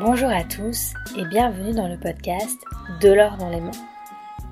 [0.00, 2.58] Bonjour à tous et bienvenue dans le podcast
[3.02, 3.70] De l'or dans les mains.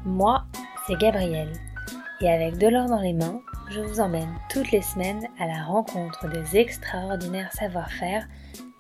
[0.05, 0.45] Moi,
[0.87, 1.55] c'est Gabrielle
[2.21, 3.41] et avec De l'or dans les mains,
[3.71, 8.29] je vous emmène toutes les semaines à la rencontre des extraordinaires savoir-faire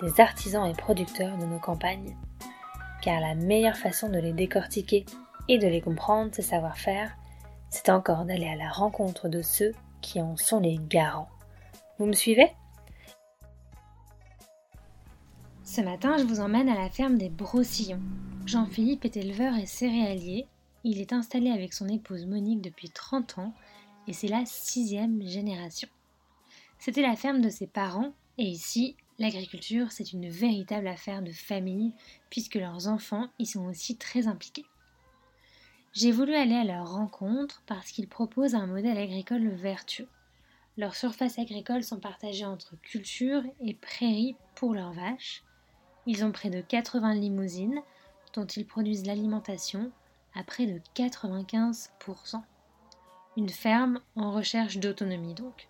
[0.02, 2.14] des artisans et producteurs de nos campagnes.
[3.00, 5.06] Car la meilleure façon de les décortiquer
[5.48, 7.16] et de les comprendre, ces savoir-faire,
[7.70, 11.30] c'est encore d'aller à la rencontre de ceux qui en sont les garants.
[11.98, 12.52] Vous me suivez?
[15.70, 18.00] Ce matin, je vous emmène à la ferme des Brossillons.
[18.46, 20.46] Jean-Philippe est éleveur et céréalier.
[20.82, 23.52] Il est installé avec son épouse Monique depuis 30 ans
[24.06, 25.88] et c'est la sixième génération.
[26.78, 31.92] C'était la ferme de ses parents et ici, l'agriculture, c'est une véritable affaire de famille
[32.30, 34.64] puisque leurs enfants y sont aussi très impliqués.
[35.92, 40.08] J'ai voulu aller à leur rencontre parce qu'ils proposent un modèle agricole vertueux.
[40.78, 45.42] Leurs surfaces agricoles sont partagées entre culture et prairies pour leurs vaches.
[46.10, 47.82] Ils ont près de 80 limousines
[48.32, 49.92] dont ils produisent l'alimentation
[50.34, 52.40] à près de 95%.
[53.36, 55.68] Une ferme en recherche d'autonomie donc.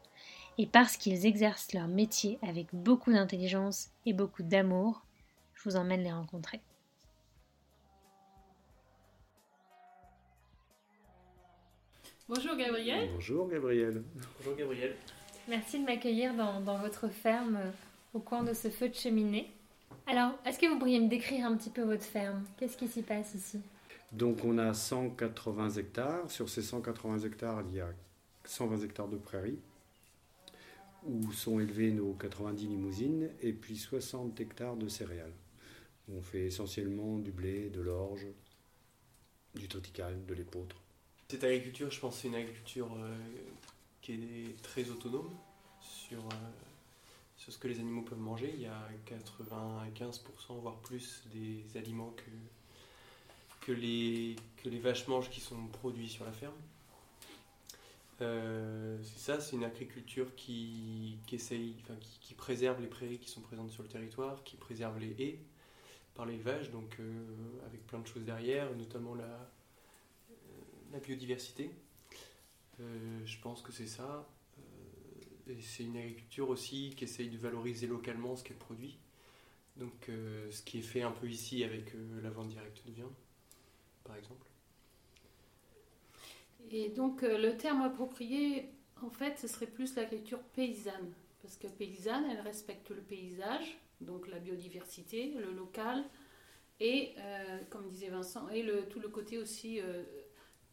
[0.56, 5.02] Et parce qu'ils exercent leur métier avec beaucoup d'intelligence et beaucoup d'amour,
[5.54, 6.60] je vous emmène les rencontrer.
[12.28, 13.10] Bonjour Gabriel.
[13.12, 14.04] Bonjour Gabriel.
[14.38, 14.94] Bonjour Gabriel.
[15.48, 17.70] Merci de m'accueillir dans, dans, votre ferme euh,
[18.14, 19.52] au coin de ce feu de cheminée.
[20.08, 22.42] Alors, est-ce que vous pourriez me décrire un petit peu votre ferme?
[22.56, 23.60] Qu'est-ce qui s'y passe ici?
[24.10, 26.30] Donc on a 180 hectares.
[26.30, 27.90] Sur ces 180 hectares, il y a
[28.44, 29.58] 120 hectares de prairies
[31.04, 35.34] où sont élevées nos 90 limousines et puis 60 hectares de céréales.
[36.10, 38.26] On fait essentiellement du blé, de l'orge,
[39.54, 40.76] du triticale, de l'épeautre.
[41.28, 43.14] Cette agriculture, je pense, c'est une agriculture euh,
[44.00, 45.30] qui est très autonome
[45.82, 46.48] sur, euh,
[47.48, 48.52] ce que les animaux peuvent manger.
[48.54, 55.30] Il y a 95% voire plus des aliments que, que, les, que les vaches mangent
[55.30, 56.54] qui sont produits sur la ferme.
[58.20, 63.30] Euh, c'est ça, c'est une agriculture qui, qui essaye, enfin, qui, préserve les prairies qui
[63.30, 65.38] sont présentes sur le territoire, qui préserve les haies
[66.14, 66.98] par l'élevage, donc
[67.66, 69.48] avec plein de choses derrière, notamment la,
[70.92, 71.70] la biodiversité.
[72.80, 74.26] Euh, je pense que c'est ça.
[75.48, 78.98] Euh, c'est une agriculture aussi qui essaye de valoriser localement ce qu'elle produit.
[79.76, 81.92] Donc euh, ce qui est fait un peu ici avec
[82.22, 83.14] la vente directe de viande,
[84.04, 84.46] par exemple.
[86.70, 88.68] Et donc le terme approprié,
[89.02, 91.12] en fait, ce serait plus l'agriculture paysanne.
[91.40, 96.04] Parce que paysanne, elle respecte le paysage, donc la biodiversité, le local,
[96.80, 97.14] et,
[97.70, 99.80] comme disait Vincent, et tout le côté aussi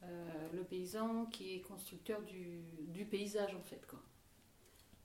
[0.07, 3.99] euh, le paysan qui est constructeur du, du, paysage en fait quoi.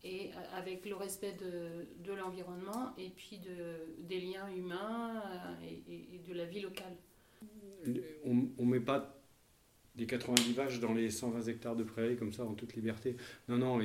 [0.02, 6.18] Et euh, avec le respect de, l'environnement et puis de, des liens humains euh, et,
[6.26, 6.96] de la vie locale.
[8.24, 9.16] On ne met pas
[9.94, 13.16] des 90 vaches dans les 120 hectares de prairies comme ça en toute liberté.
[13.48, 13.80] Non, non,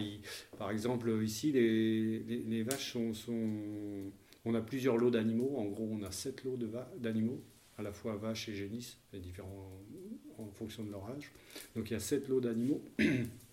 [0.57, 4.11] par exemple ici les, vaches sont, sont,
[4.45, 6.57] On a plusieurs lots d'animaux, en gros on a 7 lots
[6.97, 7.41] d'animaux
[7.77, 9.81] à la fois vaches et génisses, différents
[10.37, 11.31] en fonction de leur âge.
[11.75, 12.81] Donc il y a sept lots d'animaux.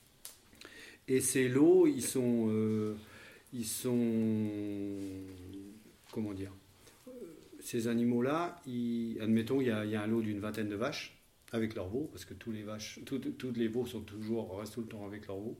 [1.09, 2.95] Et ces lots, ils sont, euh,
[3.53, 4.49] ils sont,
[6.11, 6.53] comment dire,
[7.61, 8.61] ces animaux-là,
[9.21, 11.19] admettons, il y, a, un lot d'une vingtaine de vaches
[11.53, 14.81] avec leurs veaux, parce que tous les vaches, toutes les veaux sont toujours, restent tout
[14.81, 15.59] le temps avec leurs veaux.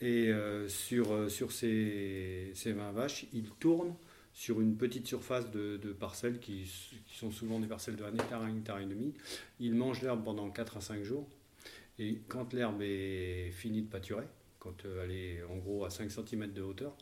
[0.00, 3.94] Et euh, sur, euh, sur ces, ces 20 vaches, ils tournent
[4.36, 6.70] sur une petite surface de, parcelles qui,
[7.10, 9.14] sont souvent des parcelles de 1 hectare à 1 hectare et demi.
[9.60, 11.26] Ils mangent l'herbe pendant 4 à 5 jours.
[11.98, 14.26] Et quand l'herbe est finie de pâturer,
[14.66, 16.96] quand euh, elle est en gros à 5 cm de hauteur,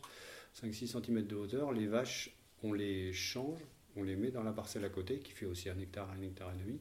[0.61, 3.59] 5-6 cm de hauteur, les vaches, on les change,
[3.95, 6.53] on les met dans la parcelle à côté, qui fait aussi 1 hectare 1 hectare
[6.53, 6.79] et demi,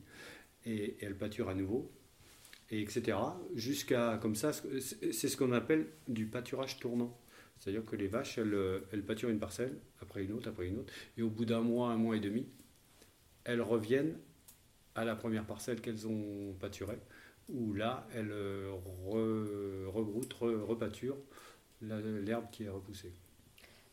[0.67, 1.91] et, elles pâturent à nouveau,
[2.71, 3.17] et etc.
[3.55, 7.19] Jusqu'à, comme ça, c'est ce qu'on appelle du pâturage tournant.
[7.59, 10.93] C'est-à-dire que les vaches, elles, elles, pâturent une parcelle, après une autre, après une autre,
[11.17, 12.47] et au bout d'un mois, un mois et demi,
[13.45, 14.19] elles reviennent
[14.95, 16.99] à la première parcelle qu'elles ont pâturée,
[17.49, 18.33] où là, elles
[19.07, 21.17] re, rebroutent, re, repâturent
[21.81, 23.13] l'herbe qui est repoussée.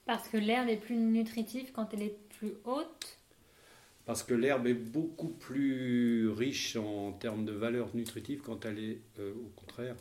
[0.06, 3.18] Parce que l'herbe est plus nutritive quand elle est plus haute?
[4.06, 9.02] Parce que l'herbe est beaucoup plus riche en termes de valeur nutritive quand elle est,
[9.20, 9.96] euh, au contraire,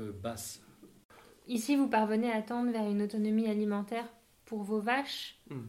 [0.00, 0.60] euh, basse.
[1.46, 4.06] Ici, vous parvenez à tendre vers une autonomie alimentaire
[4.44, 5.38] pour vos vaches?
[5.48, 5.60] Mmh.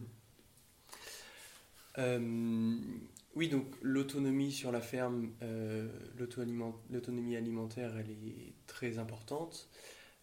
[1.98, 2.76] euh,
[3.36, 5.88] Oui, donc l'autonomie sur la ferme, euh,
[6.18, 9.68] l'autonomie alimentaire, elle est très importante.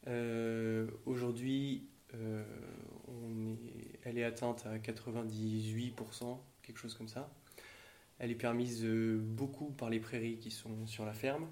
[0.08, 2.44] Euh, Aujourd'hui, euh,
[4.04, 7.34] elle est atteinte à 98%, quelque chose comme ça.
[8.20, 11.48] Elle est permise beaucoup par les prairies qui sont sur la ferme,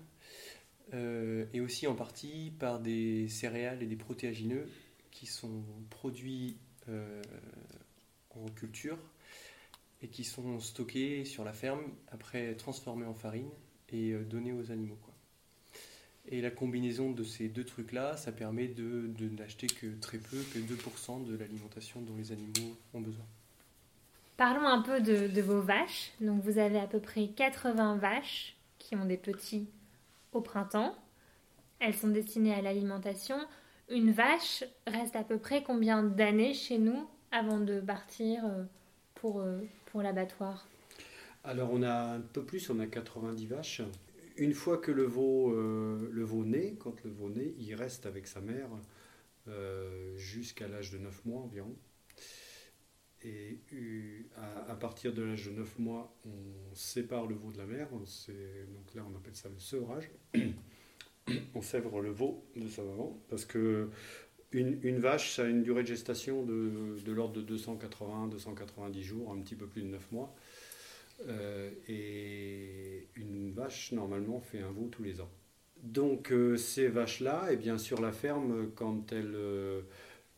[0.94, 4.68] et aussi en partie par des céréales et des protéagineux
[5.12, 6.58] qui sont produits
[6.88, 8.98] en culture
[10.06, 11.82] et qui sont stockés sur la ferme,
[12.12, 13.50] après transformés en farine
[13.90, 15.00] et euh, donnés aux animaux.
[16.28, 20.60] Et la combinaison de ces deux trucs-là, ça permet de, n'acheter que très peu, que
[20.60, 23.26] 2% de l'alimentation dont les animaux ont besoin.
[24.38, 26.12] Parlons un peu de, de, vos vaches.
[26.22, 29.68] Donc vous avez à peu près 80 vaches qui ont des petits
[30.34, 30.96] au printemps.
[31.80, 33.38] Elles sont destinées à l'alimentation.
[33.90, 38.64] Une vache reste à peu près combien d'années chez nous avant de partir euh,
[39.16, 39.60] pour, euh,
[40.02, 40.68] l'abattoir
[41.44, 43.82] Alors on a un peu plus, on a 90 vaches.
[44.38, 48.06] Une fois que le veau, euh, le veau naît, quand le veau naît, il reste
[48.06, 48.70] avec sa mère
[50.18, 51.76] jusqu'à l'âge de 9 mois environ.
[53.24, 53.60] Et
[54.68, 57.90] à, partir de l'âge de 9 mois, on sépare le veau de la mère.
[57.90, 60.10] donc là, on appelle ça le sevrage.
[61.56, 63.90] on sèvre le veau de sa maman parce que
[64.52, 69.56] une, vache, ça a une durée de gestation de, l'ordre de 280-290 jours, un petit
[69.56, 70.36] peu plus de 9 mois.
[71.28, 75.30] Euh, et une vache, normalement, fait un veau tous les ans.
[75.84, 79.82] Donc euh, ces vaches-là, eh bien sur la ferme, quand elles, euh,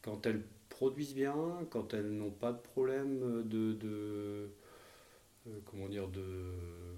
[0.01, 1.35] quand elles produisent bien,
[1.69, 4.49] quand elles n'ont pas de problème de,
[5.65, 6.51] comment dire de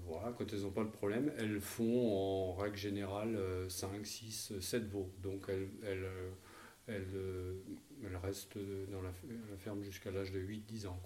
[0.04, 4.88] voilà, quand elles n'ont pas de problème, elles font en règle générale 5, 6, 7
[4.88, 5.10] veaux.
[5.22, 6.08] Donc elles
[6.90, 7.52] elle, euh,
[8.04, 8.56] elle reste
[8.90, 9.10] dans la,
[9.58, 10.98] ferme jusqu'à l'âge de 8-10 ans.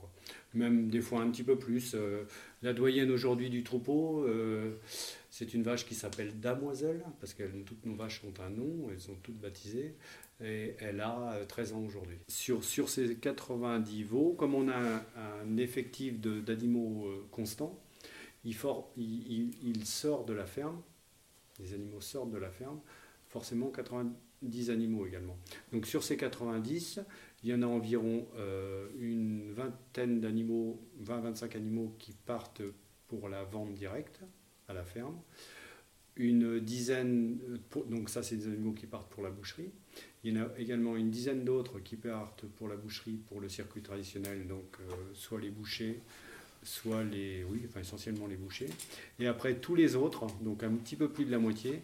[0.54, 1.94] Même des fois un petit peu plus.
[1.94, 2.24] Euh,
[2.62, 4.76] la doyenne aujourd'hui du troupeau, euh,
[5.30, 9.00] c'est une vache qui s'appelle Damoiselle, parce que toutes nos vaches ont un nom, elles
[9.00, 9.94] sont toutes baptisées,
[10.42, 12.18] et elle a 13 ans aujourd'hui.
[12.28, 17.78] Sur, sur ces 90 veaux, comme on a un, effectif d'animaux constant,
[18.44, 18.56] il,
[18.96, 20.80] il, il sort de la ferme,
[21.60, 22.80] les animaux sortent de la ferme,
[23.28, 25.36] forcément 90 10 animaux également.
[25.72, 27.00] Donc sur ces 90,
[27.42, 32.62] il y en a environ euh, une vingtaine d'animaux, 20-25 animaux qui partent
[33.06, 34.20] pour la vente directe
[34.68, 35.20] à la ferme.
[36.16, 37.38] Une dizaine,
[37.90, 39.72] donc ça c'est des animaux qui partent pour la boucherie.
[40.22, 43.48] Il y en a également une dizaine d'autres qui partent pour la boucherie, pour le
[43.48, 46.00] circuit traditionnel, donc euh, soit les bouchers,
[46.62, 48.70] soit les, oui, enfin essentiellement les bouchers.
[49.18, 51.82] Et après tous les autres, donc un petit peu plus de la moitié,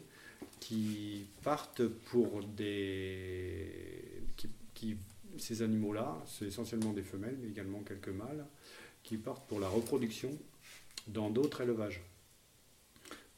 [0.61, 4.23] qui partent pour des.
[4.75, 4.97] Qui,
[5.37, 8.47] ces animaux-là, c'est essentiellement des femelles, mais également quelques mâles,
[9.03, 10.37] qui partent pour la reproduction
[11.07, 12.01] dans d'autres élevages.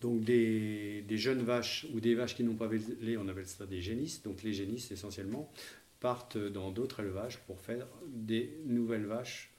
[0.00, 2.68] Donc des, des, jeunes vaches ou des vaches qui n'ont pas
[3.00, 4.22] lait, on appelle ça des génisses.
[4.22, 5.52] Donc les génisses essentiellement
[6.00, 9.50] partent dans d'autres élevages pour faire des nouvelles vaches,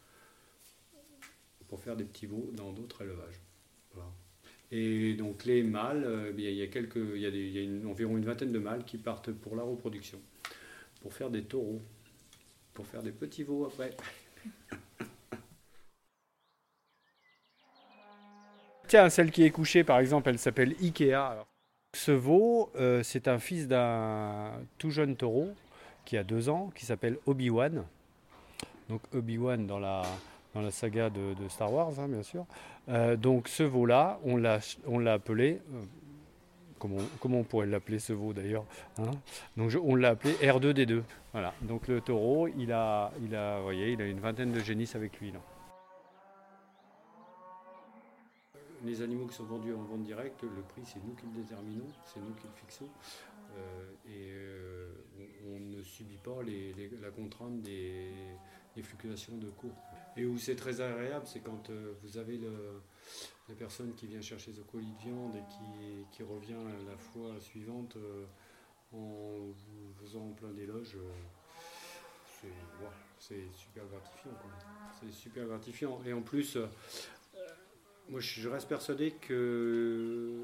[1.69, 3.39] pour faire des petits veaux dans d'autres élevages.
[4.75, 8.25] Et donc les mâles, euh, il y a, quelques, il y a, a environ une
[8.25, 10.19] vingtaine de mâles qui partent pour la reproduction,
[10.99, 11.79] pour faire des taureaux,
[12.73, 13.91] pour faire des petits veaux après.
[18.87, 21.45] Tiens, celle qui est couchée, par exemple, elle s'appelle Ikea.
[21.95, 25.53] Ce veau, euh, c'est un fils d'un tout jeune taureau
[26.03, 27.85] qui a deux ans, qui s'appelle Obi-Wan.
[28.89, 30.01] Donc Obi-Wan dans la,
[30.53, 32.45] dans la saga de, Star Wars, hein, bien sûr.
[32.89, 34.59] Euh, donc ce veau-là, on l'a,
[35.13, 35.81] appelé, euh,
[36.79, 38.65] comment, on pourrait l'appeler ce veau d'ailleurs
[38.97, 39.11] hein?
[39.57, 41.01] Donc on l'a appelé R2D2.
[41.31, 41.53] Voilà.
[41.61, 45.19] Donc le taureau, il a, il a, voyez, il a une vingtaine de génisses avec
[45.19, 45.33] lui.
[48.85, 51.87] Les animaux qui sont vendus en vente directe, le prix c'est nous qui le déterminons,
[52.05, 52.89] c'est nous qui le fixons.
[53.55, 54.33] Euh, et
[55.47, 56.37] on, ne subit pas
[57.01, 59.75] la contrainte des fluctuations de cours.
[60.15, 62.39] Et où c'est très agréable, c'est quand euh, vous avez
[63.49, 66.53] la personne qui vient chercher ce colis de viande et qui, qui revient
[66.87, 68.25] la fois suivante euh,
[68.93, 70.95] en vous faisant plein d'éloges.
[70.95, 72.47] Euh,
[73.17, 74.31] c'est super gratifiant.
[74.99, 76.01] C'est super gratifiant.
[76.05, 76.57] Et en plus,
[78.09, 80.43] moi je reste persuadé qu'il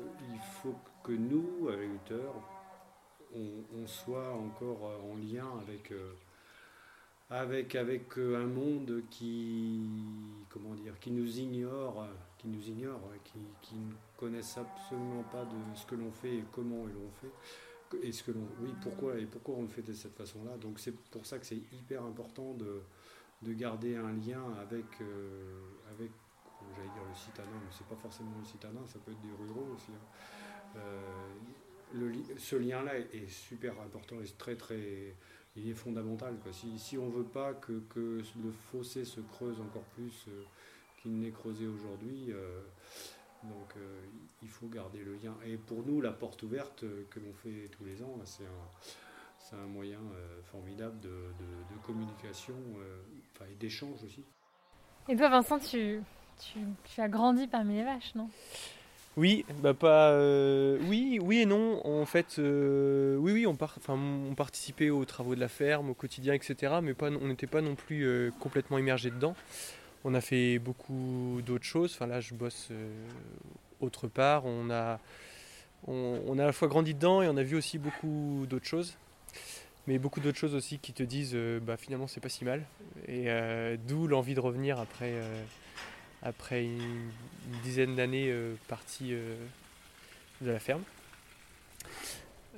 [0.62, 2.36] faut que nous, agriculteurs,
[3.36, 5.92] on, on, soit encore en lien avec
[7.30, 9.82] avec, avec euh, un monde qui,
[10.50, 12.08] comment dire, qui nous ignore,
[12.38, 16.44] qui nous ignore, qui, qui ne connaissent absolument pas de ce que l'on fait et
[16.52, 17.32] comment l'ont fait.
[18.04, 20.58] Et ce que l'on, oui, pourquoi et pourquoi on le fait de cette façon-là.
[20.58, 22.82] Donc c'est pour ça que c'est hyper important de,
[23.42, 25.60] de garder un lien avec, euh,
[25.92, 26.12] avec
[26.76, 29.74] j'allais dire le citadin, mais c'est pas forcément le citadin, ça peut être des ruraux
[29.76, 29.92] aussi.
[29.92, 30.78] Hein.
[30.78, 31.34] Euh,
[31.94, 35.16] le, ce lien-là est super important et très très
[35.56, 36.36] il est fondamental.
[36.52, 40.44] Si, on ne veut pas que, le fossé se creuse encore plus, euh,
[41.02, 42.32] qu'il n'est creusé aujourd'hui.
[43.44, 43.74] donc
[44.42, 45.34] il faut garder le lien.
[45.46, 50.02] Et pour nous, la porte ouverte que l'on fait tous les ans, c'est un, moyen
[50.52, 52.56] formidable de, communication
[53.50, 54.24] et d'échange aussi.
[55.08, 56.02] Et toi, Vincent, tu,
[56.98, 58.30] as grandi parmi les vaches, non?
[59.20, 61.86] Oui, bah pas, euh, oui, oui et non.
[61.86, 63.58] En fait, euh, oui, oui, on,
[63.90, 66.76] on participait aux travaux de la ferme, au quotidien, etc.
[66.82, 69.36] Mais pas, on n'était pas non plus euh, complètement immergé dedans.
[70.06, 71.92] On a fait beaucoup d'autres choses.
[71.96, 72.70] Enfin là, je bosse
[73.82, 74.46] autre part.
[74.46, 75.02] On a,
[75.86, 78.96] on, a à la fois grandi dedans et on a vu aussi beaucoup d'autres choses.
[79.88, 82.64] Mais beaucoup d'autres choses aussi qui te disent, bah finalement, c'est pas si mal.
[83.10, 83.28] Et
[83.86, 85.14] d'où l'envie de revenir après
[86.22, 87.12] après une,
[87.64, 89.36] dizaine d'années euh, parti euh,
[90.42, 90.84] de la ferme.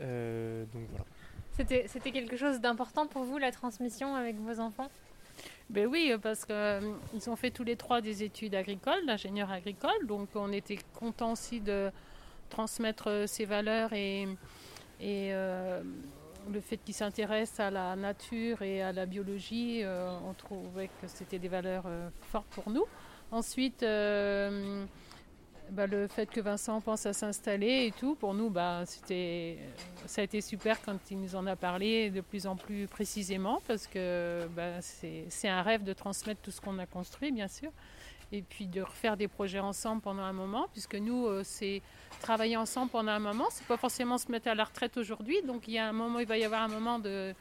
[0.01, 1.05] Euh, donc voilà.
[1.53, 4.89] C'était, c'était quelque chose d'important pour vous, la transmission avec vos enfants?
[5.69, 10.29] Ben oui, parce qu'ils ont fait tous les trois des études agricoles, d'ingénieur agricole, donc
[10.35, 11.91] on était content aussi de
[12.49, 14.27] transmettre ces valeurs et,
[14.99, 19.83] et le fait qu'ils s'intéressent à la nature et à la biologie,
[20.25, 21.85] on trouvait que c'était des valeurs
[22.31, 22.85] fortes pour nous.
[23.31, 24.85] Ensuite, euh,
[25.69, 30.23] bah, le fait que Vincent pense à s'installer et tout, pour nous, bah, ça a
[30.23, 34.45] été super quand il nous en a parlé de plus en plus précisément, parce que
[34.53, 37.71] bah, c'est, un rêve de transmettre tout ce qu'on a construit, bien sûr,
[38.33, 41.81] et puis de refaire des projets ensemble pendant un moment, puisque nous, euh, c'est
[42.19, 45.69] travailler ensemble pendant un moment, c'est pas forcément se mettre à la retraite aujourd'hui, donc
[45.69, 47.33] il y a un moment, il va y avoir un moment de,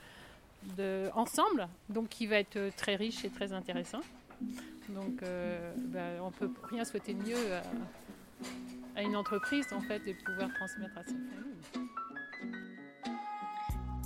[0.76, 4.02] de ensemble, donc qui va être très riche et très intéressant.
[4.88, 7.54] Donc euh, ben, on ne peut rien souhaiter de mieux
[8.96, 11.88] à, une entreprise en fait et pouvoir transmettre à sa famille.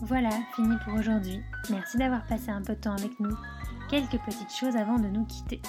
[0.02, 1.40] Voilà, fini pour aujourd'hui.
[1.70, 3.36] Merci d'avoir passé un peu de temps avec nous.
[3.88, 5.60] Quelques petites choses avant de nous quitter.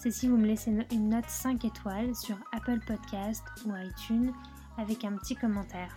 [0.00, 4.32] c'est si vous me laissez une note 5 étoiles sur Apple Podcast ou iTunes
[4.78, 5.94] avec un petit commentaire.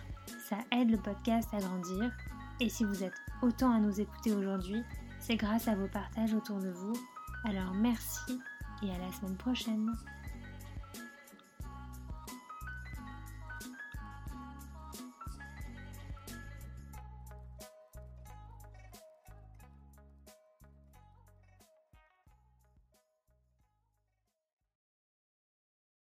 [0.48, 2.10] Ça aide le podcast à grandir.
[2.60, 4.82] Et si vous êtes autant à nous écouter aujourd'hui,
[5.20, 6.94] c'est grâce à vos partages autour de vous.
[7.44, 8.38] Alors merci
[8.82, 9.92] et à la semaine prochaine.